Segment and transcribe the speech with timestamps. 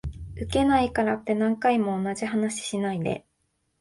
[0.41, 3.23] ウケないからって何回も同じ話しないで